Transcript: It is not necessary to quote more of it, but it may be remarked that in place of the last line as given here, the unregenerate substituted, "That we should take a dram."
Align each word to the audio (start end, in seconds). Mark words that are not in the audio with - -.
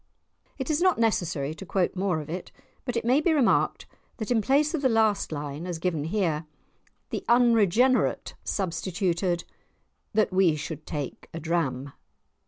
It 0.57 0.71
is 0.71 0.81
not 0.81 0.97
necessary 0.97 1.53
to 1.53 1.63
quote 1.63 1.95
more 1.95 2.19
of 2.21 2.27
it, 2.27 2.51
but 2.85 2.97
it 2.97 3.05
may 3.05 3.21
be 3.21 3.33
remarked 3.33 3.85
that 4.17 4.31
in 4.31 4.41
place 4.41 4.73
of 4.73 4.81
the 4.81 4.89
last 4.89 5.31
line 5.31 5.67
as 5.67 5.77
given 5.77 6.05
here, 6.05 6.47
the 7.11 7.23
unregenerate 7.29 8.33
substituted, 8.43 9.43
"That 10.15 10.33
we 10.33 10.55
should 10.55 10.87
take 10.87 11.27
a 11.35 11.39
dram." 11.39 11.93